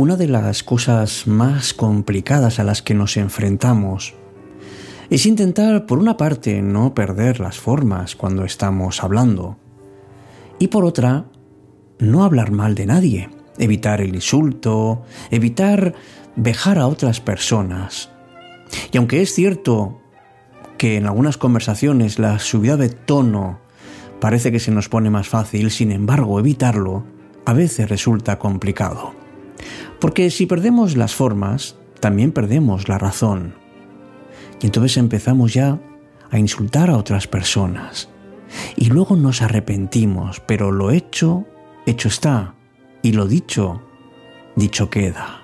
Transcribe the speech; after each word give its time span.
Una 0.00 0.16
de 0.16 0.28
las 0.28 0.62
cosas 0.62 1.26
más 1.26 1.74
complicadas 1.74 2.58
a 2.58 2.64
las 2.64 2.80
que 2.80 2.94
nos 2.94 3.18
enfrentamos 3.18 4.14
es 5.10 5.26
intentar, 5.26 5.84
por 5.84 5.98
una 5.98 6.16
parte, 6.16 6.62
no 6.62 6.94
perder 6.94 7.38
las 7.38 7.58
formas 7.58 8.16
cuando 8.16 8.46
estamos 8.46 9.04
hablando, 9.04 9.58
y 10.58 10.68
por 10.68 10.86
otra, 10.86 11.26
no 11.98 12.24
hablar 12.24 12.50
mal 12.50 12.74
de 12.74 12.86
nadie, 12.86 13.28
evitar 13.58 14.00
el 14.00 14.14
insulto, 14.14 15.02
evitar 15.30 15.94
vejar 16.34 16.78
a 16.78 16.86
otras 16.86 17.20
personas. 17.20 18.08
Y 18.92 18.96
aunque 18.96 19.20
es 19.20 19.34
cierto 19.34 20.00
que 20.78 20.96
en 20.96 21.04
algunas 21.04 21.36
conversaciones 21.36 22.18
la 22.18 22.38
subida 22.38 22.78
de 22.78 22.88
tono 22.88 23.58
parece 24.18 24.50
que 24.50 24.60
se 24.60 24.70
nos 24.70 24.88
pone 24.88 25.10
más 25.10 25.28
fácil, 25.28 25.70
sin 25.70 25.92
embargo, 25.92 26.40
evitarlo 26.40 27.04
a 27.44 27.52
veces 27.52 27.90
resulta 27.90 28.38
complicado. 28.38 29.19
Porque 30.00 30.30
si 30.30 30.46
perdemos 30.46 30.96
las 30.96 31.14
formas, 31.14 31.76
también 32.00 32.32
perdemos 32.32 32.88
la 32.88 32.98
razón. 32.98 33.54
Y 34.62 34.66
entonces 34.66 34.96
empezamos 34.96 35.52
ya 35.52 35.78
a 36.30 36.38
insultar 36.38 36.90
a 36.90 36.96
otras 36.96 37.26
personas. 37.26 38.08
Y 38.76 38.86
luego 38.86 39.16
nos 39.16 39.42
arrepentimos, 39.42 40.40
pero 40.40 40.72
lo 40.72 40.90
hecho, 40.90 41.44
hecho 41.86 42.08
está. 42.08 42.54
Y 43.02 43.12
lo 43.12 43.26
dicho, 43.26 43.82
dicho 44.56 44.90
queda. 44.90 45.42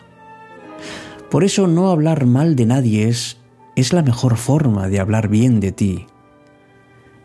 Por 1.31 1.45
eso 1.45 1.67
no 1.67 1.91
hablar 1.91 2.27
mal 2.27 2.57
de 2.57 2.67
nadie 2.67 3.09
es, 3.09 3.39
es 3.75 3.93
la 3.93 4.03
mejor 4.03 4.37
forma 4.37 4.89
de 4.89 5.01
hablar 5.01 5.29
bien 5.29 5.61
de 5.61 5.73
ti. 5.73 6.07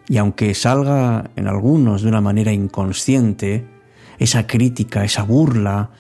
Y 0.08 0.18
aunque 0.18 0.54
salga 0.54 1.32
en 1.36 1.48
algunos 1.48 2.02
de 2.02 2.10
una 2.10 2.20
manera 2.20 2.52
inconsciente, 2.52 3.66
esa 4.20 4.48
crítica, 4.48 5.06
esa 5.06 5.24
burla, 5.24 5.92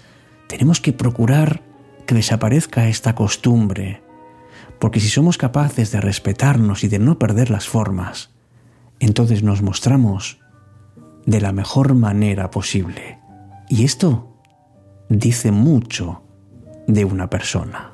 tenemos 0.51 0.81
que 0.81 0.91
procurar 0.91 1.61
que 2.05 2.13
desaparezca 2.13 2.89
esta 2.89 3.15
costumbre, 3.15 4.03
porque 4.79 4.99
si 4.99 5.07
somos 5.07 5.37
capaces 5.37 5.93
de 5.93 6.01
respetarnos 6.01 6.83
y 6.83 6.89
de 6.89 6.99
no 6.99 7.17
perder 7.17 7.49
las 7.49 7.69
formas, 7.69 8.31
entonces 8.99 9.43
nos 9.43 9.61
mostramos 9.61 10.41
de 11.25 11.39
la 11.39 11.53
mejor 11.53 11.95
manera 11.95 12.51
posible. 12.51 13.17
Y 13.69 13.85
esto 13.85 14.35
dice 15.07 15.53
mucho 15.53 16.21
de 16.85 17.05
una 17.05 17.29
persona. 17.29 17.93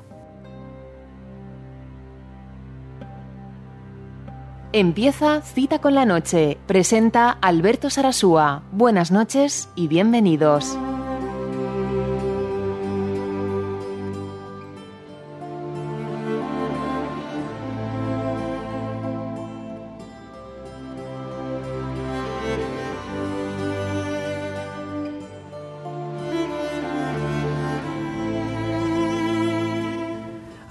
Empieza 4.72 5.42
Cita 5.42 5.78
con 5.78 5.94
la 5.94 6.04
Noche. 6.04 6.58
Presenta 6.66 7.30
Alberto 7.30 7.88
Sarasúa. 7.88 8.64
Buenas 8.72 9.12
noches 9.12 9.68
y 9.76 9.86
bienvenidos. 9.86 10.76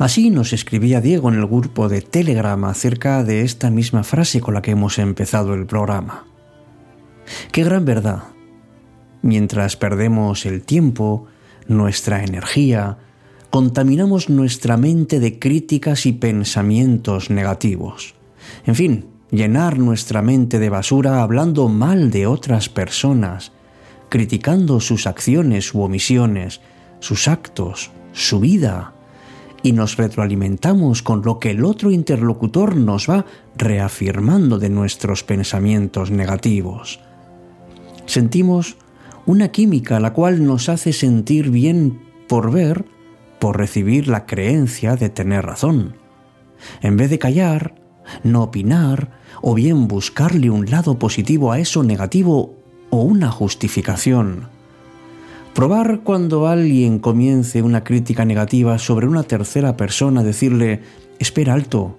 Así 0.08 0.30
nos 0.30 0.54
escribía 0.54 1.02
Diego 1.02 1.28
en 1.28 1.36
el 1.36 1.46
grupo 1.46 1.90
de 1.90 2.02
Telegram 2.02 2.64
acerca 2.64 3.26
de 3.26 3.42
esta 3.42 3.70
misma 3.70 4.06
frase 4.06 4.40
con 4.40 4.54
la 4.54 4.62
que 4.62 4.72
hemos 4.72 5.00
empezado 5.00 5.54
el 5.54 5.66
programa. 5.66 6.26
Qué 7.52 7.66
gran 7.66 7.84
verdad. 7.84 8.24
Mientras 9.22 9.76
perdemos 9.76 10.46
el 10.46 10.62
tiempo, 10.62 11.26
nuestra 11.68 12.24
energía, 12.24 13.00
contaminamos 13.50 14.30
nuestra 14.30 14.78
mente 14.78 15.20
de 15.20 15.40
críticas 15.40 16.06
y 16.06 16.14
pensamientos 16.14 17.30
negativos. 17.30 18.16
En 18.66 18.76
fin, 18.76 19.08
llenar 19.30 19.78
nuestra 19.78 20.22
mente 20.22 20.58
de 20.58 20.70
basura 20.70 21.22
hablando 21.22 21.68
mal 21.68 22.12
de 22.12 22.28
otras 22.28 22.70
personas, 22.70 23.52
criticando 24.08 24.80
sus 24.80 25.06
acciones 25.06 25.74
u 25.74 25.82
omisiones, 25.82 26.62
sus 27.02 27.28
actos, 27.28 27.92
su 28.14 28.40
vida, 28.40 28.94
y 29.68 29.74
nos 29.74 29.98
retroalimentamos 29.98 31.04
con 31.04 31.24
lo 31.24 31.40
que 31.40 31.52
el 31.52 31.66
otro 31.66 31.92
interlocutor 31.92 32.78
nos 32.78 33.10
va 33.10 33.26
reafirmando 33.58 34.60
de 34.60 34.70
nuestros 34.70 35.26
pensamientos 35.26 36.10
negativos. 36.10 37.02
Sentimos 38.06 38.78
una 39.26 39.50
química 39.50 40.00
la 40.00 40.14
cual 40.14 40.46
nos 40.46 40.70
hace 40.70 40.94
sentir 40.94 41.50
bien 41.50 42.00
por 42.30 42.50
ver, 42.50 42.86
por 43.40 43.58
recibir 43.58 44.08
la 44.08 44.26
creencia 44.26 44.96
de 44.96 45.10
tener 45.10 45.46
razón. 45.46 45.98
En 46.82 46.96
vez 46.96 47.10
de 47.10 47.20
callar, 47.20 47.76
no 48.24 48.44
opinar, 48.44 49.20
o 49.42 49.54
bien 49.54 49.90
buscarle 49.90 50.50
un 50.50 50.72
lado 50.72 50.98
positivo 50.98 51.52
a 51.52 51.60
eso 51.60 51.84
negativo 51.84 52.56
o 52.90 53.02
una 53.02 53.32
justificación. 53.32 54.48
Probar 55.58 56.02
cuando 56.02 56.46
alguien 56.46 57.00
comience 57.00 57.64
una 57.64 57.84
crítica 57.84 58.26
negativa 58.26 58.78
sobre 58.78 59.08
una 59.08 59.24
tercera 59.24 59.76
persona, 59.76 60.22
decirle, 60.22 60.82
espera 61.18 61.56
alto, 61.56 61.98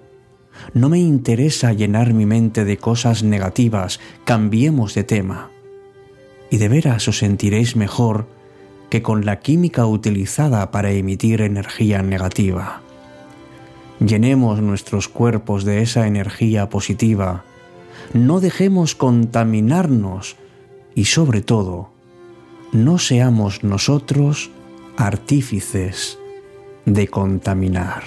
no 0.73 0.87
me 0.87 0.99
interesa 0.99 1.73
llenar 1.73 2.13
mi 2.13 2.25
mente 2.25 2.63
de 2.63 2.77
cosas 2.77 3.21
negativas, 3.21 3.99
cambiemos 4.23 4.93
de 4.93 5.03
tema. 5.03 5.51
Y 6.49 6.55
de 6.55 6.69
veras 6.69 7.09
os 7.09 7.17
sentiréis 7.17 7.75
mejor 7.75 8.27
que 8.89 9.01
con 9.01 9.25
la 9.25 9.39
química 9.41 9.85
utilizada 9.85 10.71
para 10.71 10.91
emitir 10.91 11.41
energía 11.41 12.01
negativa. 12.01 12.81
Llenemos 13.99 14.61
nuestros 14.61 15.09
cuerpos 15.09 15.65
de 15.65 15.81
esa 15.81 16.07
energía 16.07 16.69
positiva, 16.69 17.43
no 18.13 18.39
dejemos 18.39 18.95
contaminarnos 18.95 20.37
y 20.95 21.03
sobre 21.03 21.41
todo, 21.41 21.98
no 22.71 22.97
seamos 22.97 23.63
nosotros 23.63 24.51
artífices 24.97 26.17
de 26.85 27.07
contaminar. 27.07 28.03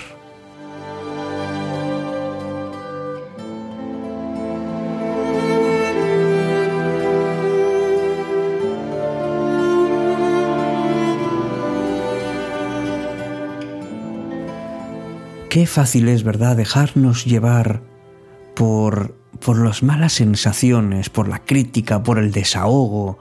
Qué 15.49 15.67
fácil 15.67 16.09
es, 16.09 16.25
¿verdad?, 16.25 16.57
dejarnos 16.57 17.27
llevar 17.27 17.83
por, 18.55 19.15
por 19.39 19.59
las 19.59 19.83
malas 19.83 20.15
sensaciones, 20.15 21.11
por 21.11 21.29
la 21.29 21.41
crítica, 21.41 22.03
por 22.03 22.19
el 22.19 22.33
desahogo, 22.33 23.19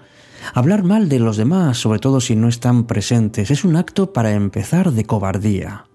Hablar 0.53 0.83
mal 0.83 1.07
de 1.07 1.19
los 1.19 1.37
demás, 1.37 1.77
sobre 1.77 1.99
todo 1.99 2.19
si 2.19 2.35
no 2.35 2.47
están 2.47 2.85
presentes, 2.85 3.51
es 3.51 3.63
un 3.63 3.75
acto 3.75 4.11
para 4.11 4.31
empezar 4.31 4.91
de 4.91 5.05
cobardía. 5.05 5.85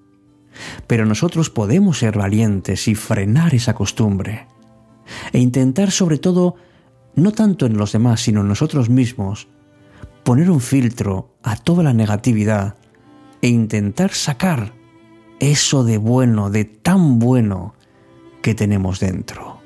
Pero 0.87 1.05
nosotros 1.05 1.51
podemos 1.51 1.99
ser 1.99 2.17
valientes 2.17 2.89
y 2.89 2.95
frenar 2.95 3.55
esa 3.55 3.75
costumbre. 3.75 4.47
E 5.33 5.39
intentar 5.39 5.91
sobre 5.91 6.19
todo, 6.19 6.57
no 7.15 7.33
tanto 7.33 7.67
en 7.67 7.77
los 7.77 7.93
demás, 7.93 8.23
sino 8.23 8.41
en 8.41 8.49
nosotros 8.49 8.89
mismos, 8.89 9.49
poner 10.25 10.51
un 10.51 10.61
filtro 10.61 11.37
a 11.43 11.57
toda 11.57 11.83
la 11.83 11.93
negatividad 11.93 12.77
e 13.43 13.49
intentar 13.49 14.13
sacar 14.13 14.73
eso 15.39 15.85
de 15.85 15.99
bueno, 15.99 16.51
de 16.51 16.65
tan 16.65 17.19
bueno 17.19 17.75
que 18.43 18.55
tenemos 18.55 19.01
dentro. 19.01 19.61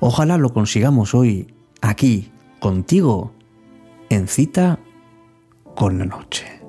Ojalá 0.00 0.38
lo 0.38 0.52
consigamos 0.52 1.14
hoy, 1.14 1.54
aquí, 1.80 2.32
contigo, 2.58 3.32
en 4.10 4.26
cita 4.26 4.78
con 5.76 5.98
la 5.98 6.04
noche. 6.04 6.60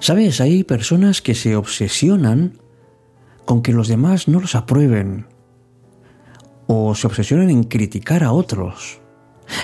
Sabes, 0.00 0.42
hay 0.42 0.64
personas 0.64 1.22
que 1.22 1.34
se 1.34 1.56
obsesionan 1.56 2.58
con 3.46 3.62
que 3.62 3.72
los 3.72 3.88
demás 3.88 4.28
no 4.28 4.38
los 4.38 4.54
aprueben, 4.54 5.26
o 6.66 6.94
se 6.94 7.06
obsesionan 7.06 7.50
en 7.50 7.64
criticar 7.64 8.24
a 8.24 8.32
otros, 8.32 9.00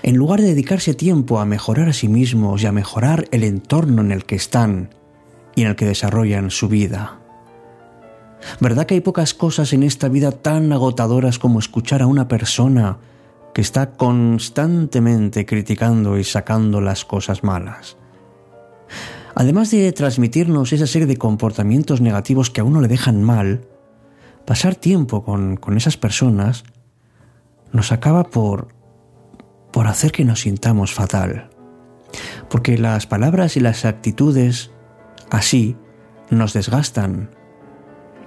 en 0.02 0.16
lugar 0.16 0.40
de 0.40 0.48
dedicarse 0.48 0.94
tiempo 0.94 1.40
a 1.40 1.44
mejorar 1.44 1.88
a 1.88 1.92
sí 1.92 2.08
mismos 2.08 2.62
y 2.62 2.66
a 2.66 2.72
mejorar 2.72 3.26
el 3.30 3.44
entorno 3.44 4.02
en 4.02 4.12
el 4.12 4.24
que 4.24 4.36
están 4.36 4.94
y 5.54 5.62
en 5.62 5.68
el 5.68 5.76
que 5.76 5.86
desarrollan 5.86 6.50
su 6.50 6.68
vida. 6.68 7.18
¿Verdad 8.60 8.86
que 8.86 8.94
hay 8.94 9.00
pocas 9.00 9.34
cosas 9.34 9.72
en 9.72 9.82
esta 9.82 10.08
vida 10.08 10.32
tan 10.32 10.72
agotadoras 10.72 11.38
como 11.38 11.58
escuchar 11.58 12.02
a 12.02 12.06
una 12.06 12.28
persona 12.28 12.98
que 13.52 13.60
está 13.60 13.92
constantemente 13.92 15.46
criticando 15.46 16.18
y 16.18 16.24
sacando 16.24 16.80
las 16.80 17.04
cosas 17.04 17.42
malas. 17.42 17.96
Además 19.34 19.70
de 19.70 19.92
transmitirnos 19.92 20.72
esa 20.72 20.86
serie 20.86 21.06
de 21.06 21.16
comportamientos 21.16 22.00
negativos 22.00 22.50
que 22.50 22.60
a 22.60 22.64
uno 22.64 22.80
le 22.80 22.88
dejan 22.88 23.22
mal, 23.22 23.66
pasar 24.44 24.74
tiempo 24.74 25.24
con, 25.24 25.56
con 25.56 25.76
esas 25.76 25.96
personas 25.96 26.64
nos 27.72 27.92
acaba 27.92 28.24
por, 28.24 28.68
por 29.72 29.86
hacer 29.86 30.12
que 30.12 30.24
nos 30.24 30.40
sintamos 30.40 30.92
fatal. 30.92 31.50
Porque 32.48 32.78
las 32.78 33.06
palabras 33.06 33.56
y 33.56 33.60
las 33.60 33.84
actitudes 33.84 34.70
así 35.30 35.76
nos 36.30 36.52
desgastan. 36.52 37.30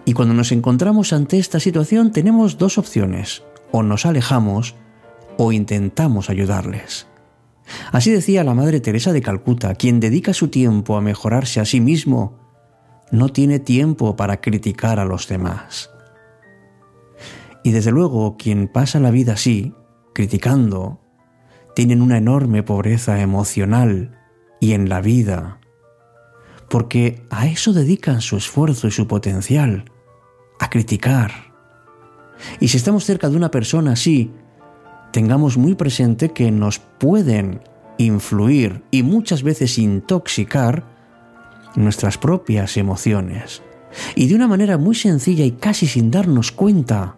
Y 0.05 0.13
cuando 0.13 0.33
nos 0.33 0.51
encontramos 0.51 1.13
ante 1.13 1.39
esta 1.39 1.59
situación 1.59 2.11
tenemos 2.11 2.57
dos 2.57 2.77
opciones. 2.77 3.43
O 3.71 3.83
nos 3.83 4.05
alejamos 4.05 4.75
o 5.37 5.51
intentamos 5.51 6.29
ayudarles. 6.29 7.07
Así 7.91 8.11
decía 8.11 8.43
la 8.43 8.53
Madre 8.53 8.79
Teresa 8.79 9.13
de 9.13 9.21
Calcuta, 9.21 9.73
quien 9.75 9.99
dedica 9.99 10.33
su 10.33 10.49
tiempo 10.49 10.97
a 10.97 11.01
mejorarse 11.01 11.59
a 11.59 11.65
sí 11.65 11.79
mismo, 11.79 12.37
no 13.11 13.29
tiene 13.29 13.59
tiempo 13.59 14.15
para 14.15 14.41
criticar 14.41 14.99
a 14.99 15.05
los 15.05 15.27
demás. 15.27 15.92
Y 17.63 17.71
desde 17.71 17.91
luego, 17.91 18.35
quien 18.37 18.67
pasa 18.67 18.99
la 18.99 19.11
vida 19.11 19.33
así, 19.33 19.73
criticando, 20.13 20.99
tienen 21.75 22.01
una 22.01 22.17
enorme 22.17 22.61
pobreza 22.63 23.21
emocional 23.21 24.19
y 24.59 24.73
en 24.73 24.89
la 24.89 25.01
vida, 25.01 25.59
porque 26.69 27.25
a 27.29 27.47
eso 27.47 27.73
dedican 27.73 28.21
su 28.21 28.37
esfuerzo 28.37 28.87
y 28.87 28.91
su 28.91 29.07
potencial, 29.07 29.85
a 30.59 30.69
criticar. 30.69 31.31
Y 32.59 32.67
si 32.67 32.77
estamos 32.77 33.05
cerca 33.05 33.29
de 33.29 33.37
una 33.37 33.51
persona 33.51 33.93
así, 33.93 34.31
tengamos 35.11 35.57
muy 35.57 35.75
presente 35.75 36.29
que 36.29 36.51
nos 36.51 36.79
pueden 36.79 37.61
influir 37.97 38.83
y 38.91 39.03
muchas 39.03 39.43
veces 39.43 39.77
intoxicar 39.77 40.85
nuestras 41.75 42.17
propias 42.17 42.77
emociones. 42.77 43.61
Y 44.15 44.27
de 44.27 44.35
una 44.35 44.47
manera 44.47 44.77
muy 44.77 44.95
sencilla 44.95 45.45
y 45.45 45.51
casi 45.51 45.87
sin 45.87 46.09
darnos 46.09 46.51
cuenta, 46.51 47.17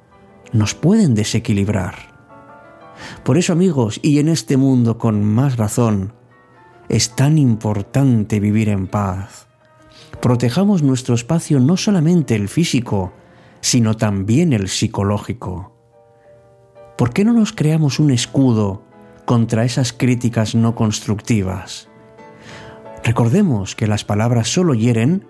nos 0.56 0.74
pueden 0.74 1.14
desequilibrar. 1.16 2.16
Por 3.24 3.38
eso 3.38 3.52
amigos, 3.54 4.00
y 4.02 4.20
en 4.20 4.30
este 4.30 4.58
mundo 4.58 4.98
con 4.98 5.24
más 5.24 5.58
razón, 5.58 6.14
es 6.88 7.16
tan 7.16 7.38
importante 7.38 8.40
vivir 8.40 8.70
en 8.70 8.88
paz. 8.88 9.48
Protejamos 10.22 10.82
nuestro 10.82 11.14
espacio 11.14 11.60
no 11.60 11.76
solamente 11.76 12.36
el 12.36 12.48
físico, 12.48 13.14
sino 13.60 13.98
también 13.98 14.54
el 14.54 14.70
psicológico. 14.70 15.74
¿Por 16.98 17.12
qué 17.12 17.26
no 17.26 17.34
nos 17.34 17.52
creamos 17.52 18.00
un 18.00 18.12
escudo 18.12 18.84
contra 19.26 19.66
esas 19.66 19.92
críticas 19.92 20.56
no 20.56 20.74
constructivas? 20.74 21.90
Recordemos 23.04 23.76
que 23.76 23.88
las 23.88 24.06
palabras 24.06 24.48
solo 24.48 24.74
hieren 24.74 25.28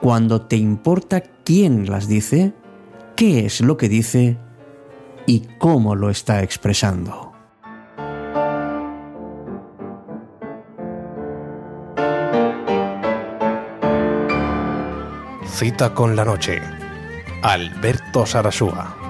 cuando 0.00 0.42
te 0.42 0.56
importa 0.56 1.22
quién 1.44 1.88
las 1.88 2.08
dice, 2.08 2.52
qué 3.14 3.46
es 3.46 3.60
lo 3.60 3.76
que 3.76 3.88
dice 3.88 4.38
y 5.26 5.40
cómo 5.58 5.94
lo 5.94 6.10
está 6.10 6.42
expresando. 6.42 7.32
Cita 15.46 15.94
con 15.94 16.14
la 16.14 16.24
noche. 16.24 16.60
Alberto 17.42 18.26
Sarasúa. 18.26 19.05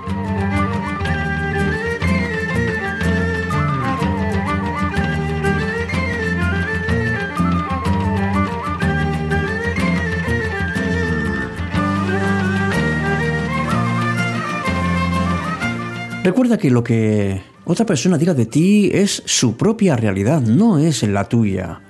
Recuerda 16.27 16.59
que 16.59 16.73
lo 16.73 16.83
que 16.83 17.41
otra 17.67 17.87
persona 17.87 18.19
diga 18.19 18.35
de 18.35 18.47
ti 18.47 18.91
es 18.93 19.23
su 19.27 19.57
propia 19.57 19.95
realidad, 19.95 20.41
no 20.41 20.77
es 20.77 21.05
la 21.05 21.29
tuya. 21.29 21.83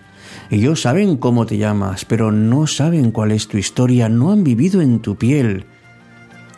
Ellos 0.51 0.83
saben 0.83 1.17
cómo 1.17 1.47
te 1.47 1.57
llamas, 1.57 2.05
pero 2.05 2.31
no 2.31 2.67
saben 2.67 3.13
cuál 3.13 3.33
es 3.33 3.49
tu 3.49 3.57
historia, 3.57 4.11
no 4.11 4.33
han 4.33 4.45
vivido 4.45 4.83
en 4.83 5.01
tu 5.01 5.17
piel, 5.17 5.65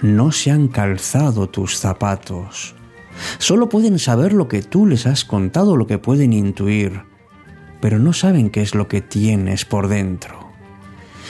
no 0.03 0.33
se 0.33 0.51
han 0.51 0.67
calzado 0.67 1.49
tus 1.51 1.79
zapatos. 1.79 2.75
Solo 3.39 3.69
pueden 3.69 4.01
saber 4.01 4.33
lo 4.33 4.49
que 4.49 4.63
tú 4.63 4.85
les 4.85 5.07
has 5.07 5.25
contado, 5.25 5.77
lo 5.77 5.87
que 5.87 5.99
pueden 5.99 6.33
intuir, 6.33 7.03
pero 7.81 8.01
no 8.01 8.13
saben 8.13 8.51
qué 8.51 8.63
es 8.63 8.75
lo 8.75 8.89
que 8.89 9.03
tienes 9.03 9.65
por 9.65 9.87
dentro. 9.87 10.51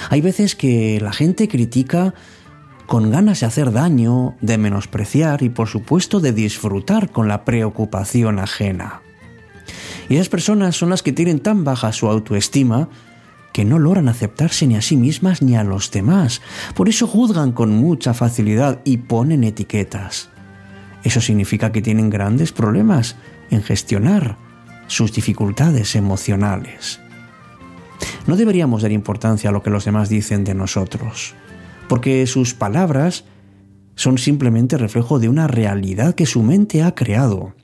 Hay 0.09 0.23
veces 0.23 0.57
que 0.57 0.99
la 0.99 1.13
gente 1.13 1.47
critica 1.47 2.15
con 2.89 3.11
ganas 3.11 3.41
de 3.41 3.47
hacer 3.47 3.71
daño, 3.71 4.35
de 4.41 4.57
menospreciar 4.57 5.43
y 5.43 5.51
por 5.51 5.69
supuesto 5.69 6.21
de 6.21 6.33
disfrutar 6.33 7.11
con 7.11 7.29
la 7.29 7.45
preocupación 7.45 8.39
ajena. 8.39 9.03
Y 10.09 10.15
esas 10.15 10.31
personas 10.31 10.75
son 10.75 10.89
las 10.89 11.03
que 11.03 11.13
tienen 11.13 11.41
tan 11.41 11.65
baja 11.65 11.93
su 11.93 12.09
autoestima 12.09 12.89
que 13.53 13.67
no 13.67 13.79
logran 13.79 14.09
aceptarse 14.09 14.67
ni 14.67 14.75
a 14.75 14.81
sí 14.81 14.97
mismas 14.97 15.43
ni 15.43 15.55
a 15.55 15.65
los 15.65 15.91
demás. 15.91 16.41
Por 16.75 16.89
eso 16.89 17.07
juzgan 17.07 17.53
con 17.53 17.73
mucha 17.77 18.15
facilidad 18.15 18.81
y 18.85 18.97
ponen 18.97 19.45
etiquetas. 19.45 20.31
Eso 21.05 21.21
significa 21.21 21.71
que 21.71 21.83
tienen 21.83 22.09
grandes 22.09 22.53
problemas 22.53 23.17
en 23.51 23.63
gestionar 23.63 24.39
sus 24.87 25.13
dificultades 25.13 25.95
emocionales. 25.95 27.01
No 28.27 28.37
deberíamos 28.37 28.81
dar 28.81 28.93
importancia 28.93 29.51
a 29.51 29.53
lo 29.53 29.63
que 29.63 29.69
los 29.69 29.85
demás 29.85 30.09
dicen 30.09 30.45
de 30.45 30.55
nosotros 30.55 31.35
porque 31.89 32.27
sus 32.27 32.55
palabras 32.55 33.25
son 33.95 34.19
simplemente 34.19 34.79
reflejo 34.79 35.19
de 35.19 35.29
una 35.29 35.49
realidad 35.49 36.15
que 36.15 36.27
su 36.27 36.43
mente 36.43 36.83
ha 36.83 36.95
creado. 36.95 37.55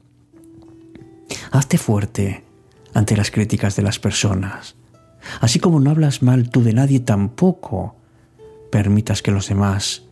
Hazte 1.53 1.79
fuerte 1.79 2.45
ante 2.93 3.17
las 3.17 3.31
críticas 3.31 3.77
de 3.77 3.83
las 3.83 3.99
personas. 3.99 4.77
Así 5.41 5.59
como 5.59 5.81
no 5.81 5.91
hablas 5.91 6.23
mal 6.23 6.51
tú 6.51 6.63
de 6.63 6.73
nadie, 6.73 7.01
tampoco 7.01 7.97
permitas 8.71 9.23
que 9.23 9.31
los 9.31 9.49
demás 9.49 10.05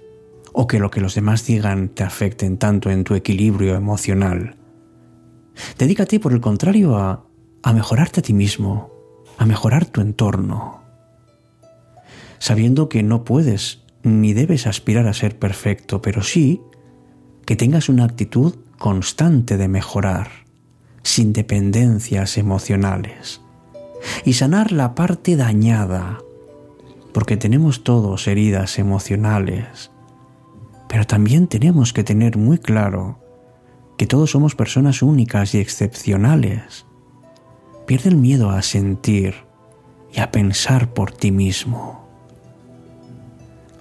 o 0.52 0.66
que 0.66 0.78
lo 0.78 0.90
que 0.90 1.00
los 1.00 1.14
demás 1.14 1.45
digan 1.47 1.88
te 1.88 2.04
afecten 2.04 2.59
tanto 2.59 2.90
en 2.90 3.04
tu 3.04 3.14
equilibrio 3.14 3.75
emocional. 3.75 4.57
Dedícate, 5.78 6.21
por 6.21 6.33
el 6.33 6.40
contrario, 6.40 6.97
a, 6.97 7.25
a 7.62 7.73
mejorarte 7.73 8.21
a 8.21 8.23
ti 8.23 8.33
mismo, 8.33 8.90
a 9.38 9.47
mejorar 9.47 9.87
tu 9.87 10.00
entorno, 10.00 10.83
sabiendo 12.38 12.88
que 12.88 13.02
no 13.02 13.25
puedes 13.25 13.81
ni 14.02 14.32
debes 14.32 14.66
aspirar 14.66 15.06
a 15.06 15.14
ser 15.14 15.38
perfecto, 15.38 16.02
pero 16.02 16.23
sí 16.23 16.61
que 17.44 17.56
tengas 17.56 17.88
una 17.88 18.04
actitud 18.04 18.56
constante 18.78 19.56
de 19.56 19.68
mejorar, 19.68 20.28
sin 21.02 21.32
dependencias 21.32 22.38
emocionales, 22.38 23.40
y 24.25 24.35
sanar 24.35 24.73
la 24.73 24.94
parte 24.94 25.37
dañada, 25.37 26.18
porque 27.12 27.37
tenemos 27.37 27.85
todos 27.85 28.26
heridas 28.26 28.78
emocionales, 28.78 29.90
pero 30.88 31.06
también 31.06 31.47
tenemos 31.47 31.92
que 31.92 32.04
tener 32.04 32.37
muy 32.37 32.59
claro 32.59 33.18
que 33.97 34.06
todos 34.06 34.30
somos 34.30 34.54
personas 34.54 35.02
únicas 35.02 35.54
y 35.54 35.59
excepcionales. 35.59 36.87
Pierde 37.87 38.11
el 38.11 38.16
miedo 38.16 38.50
a 38.50 38.62
sentir 38.62 39.35
y 40.12 40.21
a 40.21 40.30
pensar 40.30 40.92
por 40.92 41.12
ti 41.12 41.30
mismo. 41.30 42.01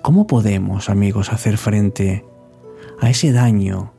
¿Cómo 0.02 0.26
podemos, 0.26 0.90
amigos, 0.90 1.32
hacer 1.32 1.60
frente 1.60 2.26
a 3.00 3.10
ese 3.12 3.32
daño 3.32 3.94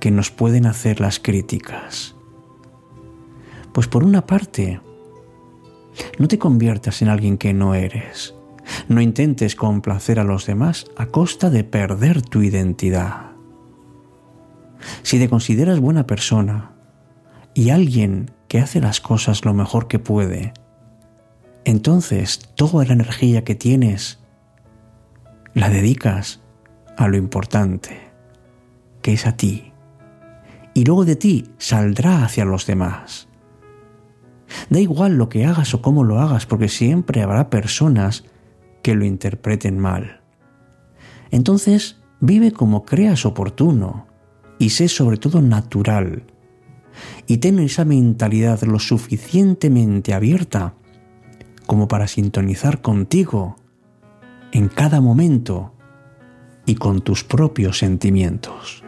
que 0.00 0.10
nos 0.10 0.30
pueden 0.30 0.66
hacer 0.66 1.00
las 1.00 1.18
críticas? 1.18 2.14
Pues 3.72 3.88
por 3.88 4.04
una 4.04 4.26
parte, 4.26 4.82
no 6.18 6.28
te 6.28 6.38
conviertas 6.38 7.00
en 7.00 7.08
alguien 7.08 7.38
que 7.38 7.54
no 7.54 7.74
eres. 7.74 8.34
No 8.88 9.00
intentes 9.00 9.56
complacer 9.56 10.20
a 10.20 10.24
los 10.24 10.44
demás 10.44 10.86
a 10.94 11.06
costa 11.06 11.48
de 11.48 11.64
perder 11.64 12.20
tu 12.20 12.42
identidad. 12.42 13.30
Si 15.02 15.18
te 15.18 15.30
consideras 15.30 15.80
buena 15.80 16.06
persona 16.06 16.72
y 17.54 17.70
alguien 17.70 18.30
que 18.48 18.58
hace 18.58 18.80
las 18.80 19.00
cosas 19.00 19.46
lo 19.46 19.54
mejor 19.54 19.88
que 19.88 19.98
puede, 19.98 20.52
entonces 21.64 22.40
toda 22.56 22.84
la 22.84 22.92
energía 22.92 23.42
que 23.42 23.54
tienes 23.54 24.18
la 25.56 25.70
dedicas 25.70 26.42
a 26.98 27.08
lo 27.08 27.16
importante, 27.16 27.98
que 29.00 29.14
es 29.14 29.26
a 29.26 29.38
ti, 29.38 29.72
y 30.74 30.84
luego 30.84 31.06
de 31.06 31.16
ti 31.16 31.46
saldrá 31.56 32.22
hacia 32.26 32.44
los 32.44 32.66
demás. 32.66 33.28
Da 34.68 34.80
igual 34.80 35.16
lo 35.16 35.30
que 35.30 35.46
hagas 35.46 35.72
o 35.72 35.80
cómo 35.80 36.04
lo 36.04 36.20
hagas, 36.20 36.44
porque 36.44 36.68
siempre 36.68 37.22
habrá 37.22 37.48
personas 37.48 38.24
que 38.82 38.94
lo 38.94 39.06
interpreten 39.06 39.78
mal. 39.78 40.20
Entonces, 41.30 42.02
vive 42.20 42.52
como 42.52 42.84
creas 42.84 43.24
oportuno 43.24 44.08
y 44.58 44.70
sé 44.70 44.88
sobre 44.88 45.16
todo 45.16 45.40
natural. 45.40 46.24
y 47.26 47.38
ten 47.38 47.58
esa 47.60 47.86
mentalidad 47.86 48.62
lo 48.62 48.78
suficientemente 48.78 50.12
abierta 50.12 50.74
como 51.66 51.88
para 51.88 52.08
sintonizar 52.08 52.82
contigo 52.82 53.56
en 54.52 54.68
cada 54.68 55.00
momento 55.00 55.72
y 56.64 56.74
con 56.76 57.00
tus 57.00 57.24
propios 57.24 57.78
sentimientos. 57.78 58.85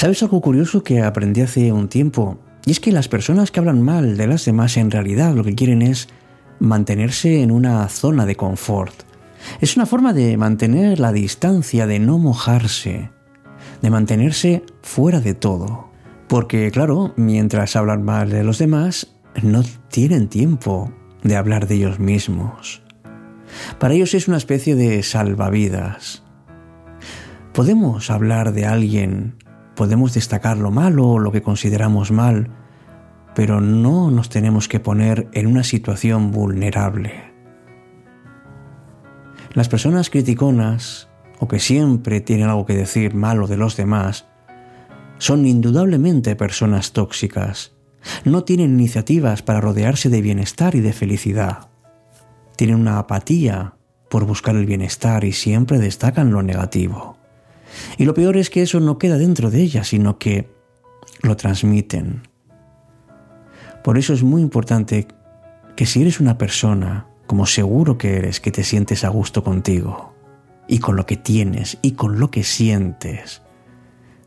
¿Sabes 0.00 0.22
algo 0.22 0.40
curioso 0.40 0.82
que 0.82 1.02
aprendí 1.02 1.42
hace 1.42 1.72
un 1.72 1.86
tiempo? 1.86 2.38
Y 2.64 2.70
es 2.70 2.80
que 2.80 2.90
las 2.90 3.06
personas 3.06 3.50
que 3.50 3.60
hablan 3.60 3.82
mal 3.82 4.16
de 4.16 4.26
las 4.26 4.46
demás 4.46 4.78
en 4.78 4.90
realidad 4.90 5.34
lo 5.34 5.44
que 5.44 5.54
quieren 5.54 5.82
es 5.82 6.08
mantenerse 6.58 7.42
en 7.42 7.50
una 7.50 7.86
zona 7.90 8.24
de 8.24 8.34
confort. 8.34 8.94
Es 9.60 9.76
una 9.76 9.84
forma 9.84 10.14
de 10.14 10.38
mantener 10.38 11.00
la 11.00 11.12
distancia, 11.12 11.86
de 11.86 11.98
no 11.98 12.16
mojarse, 12.16 13.10
de 13.82 13.90
mantenerse 13.90 14.62
fuera 14.80 15.20
de 15.20 15.34
todo. 15.34 15.90
Porque 16.28 16.70
claro, 16.70 17.12
mientras 17.18 17.76
hablan 17.76 18.02
mal 18.02 18.30
de 18.30 18.42
los 18.42 18.56
demás, 18.56 19.12
no 19.42 19.62
tienen 19.90 20.28
tiempo 20.28 20.90
de 21.24 21.36
hablar 21.36 21.68
de 21.68 21.74
ellos 21.74 21.98
mismos. 21.98 22.80
Para 23.78 23.92
ellos 23.92 24.14
es 24.14 24.28
una 24.28 24.38
especie 24.38 24.76
de 24.76 25.02
salvavidas. 25.02 26.22
Podemos 27.52 28.08
hablar 28.08 28.54
de 28.54 28.64
alguien 28.64 29.34
podemos 29.80 30.12
destacar 30.12 30.58
lo 30.58 30.70
malo 30.70 31.08
o 31.08 31.18
lo 31.18 31.32
que 31.32 31.40
consideramos 31.40 32.10
mal, 32.10 32.50
pero 33.34 33.62
no 33.62 34.10
nos 34.10 34.28
tenemos 34.28 34.68
que 34.68 34.78
poner 34.78 35.30
en 35.32 35.46
una 35.46 35.64
situación 35.64 36.32
vulnerable. 36.32 37.32
Las 39.54 39.70
personas 39.70 40.10
criticonas 40.10 41.08
o 41.38 41.48
que 41.48 41.60
siempre 41.60 42.20
tienen 42.20 42.50
algo 42.50 42.66
que 42.66 42.76
decir 42.76 43.14
malo 43.14 43.46
de 43.46 43.56
los 43.56 43.78
demás 43.78 44.26
son 45.16 45.46
indudablemente 45.46 46.36
personas 46.36 46.92
tóxicas. 46.92 47.72
No 48.26 48.44
tienen 48.44 48.74
iniciativas 48.74 49.40
para 49.40 49.62
rodearse 49.62 50.10
de 50.10 50.20
bienestar 50.20 50.74
y 50.74 50.80
de 50.80 50.92
felicidad. 50.92 51.70
Tienen 52.56 52.76
una 52.76 52.98
apatía 52.98 53.76
por 54.10 54.26
buscar 54.26 54.56
el 54.56 54.66
bienestar 54.66 55.24
y 55.24 55.32
siempre 55.32 55.78
destacan 55.78 56.32
lo 56.32 56.42
negativo. 56.42 57.19
Y 57.98 58.04
lo 58.04 58.14
peor 58.14 58.36
es 58.36 58.50
que 58.50 58.62
eso 58.62 58.80
no 58.80 58.98
queda 58.98 59.18
dentro 59.18 59.50
de 59.50 59.60
ella, 59.60 59.84
sino 59.84 60.18
que 60.18 60.50
lo 61.22 61.36
transmiten. 61.36 62.22
Por 63.82 63.98
eso 63.98 64.12
es 64.12 64.22
muy 64.22 64.42
importante 64.42 65.06
que 65.76 65.86
si 65.86 66.02
eres 66.02 66.20
una 66.20 66.36
persona, 66.36 67.06
como 67.26 67.46
seguro 67.46 67.96
que 67.96 68.16
eres, 68.16 68.40
que 68.40 68.50
te 68.50 68.64
sientes 68.64 69.04
a 69.04 69.08
gusto 69.08 69.42
contigo, 69.42 70.14
y 70.68 70.78
con 70.78 70.96
lo 70.96 71.06
que 71.06 71.16
tienes, 71.16 71.78
y 71.82 71.92
con 71.92 72.20
lo 72.20 72.30
que 72.30 72.44
sientes, 72.44 73.42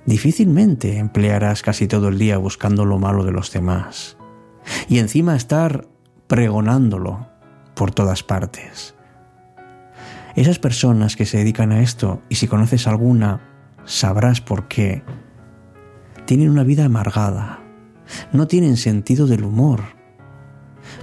difícilmente 0.05 0.97
emplearás 0.97 1.61
casi 1.61 1.87
todo 1.87 2.09
el 2.09 2.17
día 2.17 2.37
buscando 2.37 2.85
lo 2.85 2.99
malo 2.99 3.23
de 3.23 3.31
los 3.31 3.51
demás. 3.51 4.17
Y 4.89 4.99
encima 4.99 5.35
estar 5.35 5.87
pregonándolo 6.27 7.27
por 7.75 7.91
todas 7.91 8.23
partes. 8.23 8.95
Esas 10.35 10.57
personas 10.57 11.15
que 11.15 11.25
se 11.25 11.37
dedican 11.37 11.71
a 11.71 11.81
esto, 11.81 12.21
y 12.27 12.35
si 12.35 12.47
conoces 12.47 12.87
alguna, 12.87 13.41
sabrás 13.85 14.41
por 14.41 14.67
qué, 14.67 15.03
tienen 16.25 16.49
una 16.49 16.63
vida 16.63 16.85
amargada, 16.85 17.59
no 18.31 18.47
tienen 18.47 18.77
sentido 18.77 19.27
del 19.27 19.43
humor. 19.43 19.81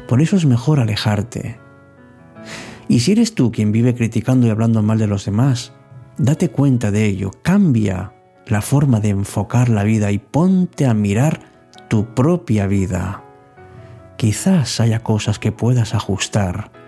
Por 0.09 0.21
eso 0.21 0.37
es 0.37 0.47
mejor 0.47 0.81
alejarte. 0.81 1.59
Y 2.89 3.01
si 3.01 3.13
eres 3.13 3.37
tú 3.37 3.53
quien 3.53 3.71
vive 3.71 3.95
criticando 3.95 4.49
y 4.49 4.51
hablando 4.51 4.83
mal 4.83 4.99
de 4.99 5.07
los 5.07 5.25
demás, 5.25 5.73
date 6.19 6.51
cuenta 6.51 6.91
de 6.91 7.07
ello, 7.07 7.31
cambia 7.43 8.13
la 8.47 8.63
forma 8.63 8.99
de 8.99 9.11
enfocar 9.11 9.69
la 9.69 9.85
vida 9.85 10.11
y 10.11 10.19
ponte 10.19 10.87
a 10.87 10.95
mirar 10.95 11.41
tu 11.89 12.15
propia 12.15 12.67
vida. 12.67 13.23
Quizás 14.17 14.81
haya 14.81 15.05
cosas 15.05 15.39
que 15.39 15.53
puedas 15.53 15.95
ajustar 15.95 16.80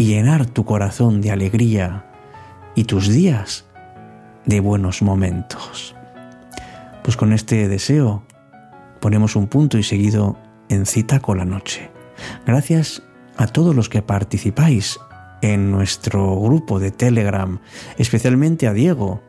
y 0.00 0.06
llenar 0.06 0.46
tu 0.46 0.64
corazón 0.64 1.20
de 1.20 1.30
alegría 1.30 2.06
y 2.74 2.84
tus 2.84 3.10
días 3.10 3.66
de 4.46 4.60
buenos 4.60 5.02
momentos. 5.02 5.94
Pues 7.04 7.18
con 7.18 7.34
este 7.34 7.68
deseo 7.68 8.22
ponemos 8.98 9.36
un 9.36 9.46
punto 9.46 9.76
y 9.76 9.82
seguido 9.82 10.38
en 10.70 10.86
cita 10.86 11.20
con 11.20 11.36
la 11.36 11.44
noche. 11.44 11.90
Gracias 12.46 13.02
a 13.36 13.46
todos 13.46 13.76
los 13.76 13.90
que 13.90 14.00
participáis 14.00 14.98
en 15.42 15.70
nuestro 15.70 16.34
grupo 16.40 16.80
de 16.80 16.92
Telegram, 16.92 17.60
especialmente 17.98 18.68
a 18.68 18.72
Diego, 18.72 19.20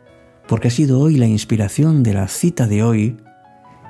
porque 0.47 0.69
ha 0.69 0.71
sido 0.71 1.01
hoy 1.01 1.17
la 1.17 1.27
inspiración 1.27 2.01
de 2.01 2.13
la 2.13 2.29
cita 2.29 2.65
de 2.65 2.81
hoy 2.81 3.17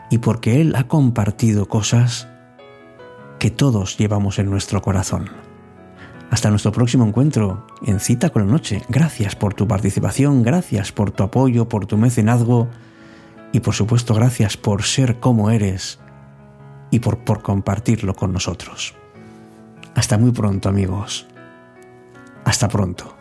y 0.09 0.17
porque 0.17 0.61
él 0.61 0.73
ha 0.75 0.87
compartido 0.87 1.67
cosas 1.67 2.27
que 3.37 3.51
todos 3.51 3.99
llevamos 3.99 4.39
en 4.39 4.49
nuestro 4.49 4.81
corazón. 4.81 5.50
Hasta 6.31 6.49
nuestro 6.49 6.71
próximo 6.71 7.05
encuentro 7.05 7.67
en 7.85 7.99
Cita 7.99 8.29
con 8.29 8.45
la 8.45 8.51
Noche. 8.51 8.83
Gracias 8.87 9.35
por 9.35 9.53
tu 9.53 9.67
participación, 9.67 10.43
gracias 10.43 10.93
por 10.93 11.11
tu 11.11 11.23
apoyo, 11.23 11.67
por 11.67 11.85
tu 11.85 11.97
mecenazgo 11.97 12.69
y 13.51 13.59
por 13.59 13.73
supuesto 13.73 14.15
gracias 14.15 14.55
por 14.55 14.83
ser 14.83 15.19
como 15.19 15.51
eres 15.51 15.99
y 16.89 16.99
por, 16.99 17.19
por 17.19 17.41
compartirlo 17.41 18.15
con 18.15 18.31
nosotros. 18.31 18.95
Hasta 19.93 20.17
muy 20.17 20.31
pronto 20.31 20.69
amigos. 20.69 21.27
Hasta 22.45 22.69
pronto. 22.69 23.13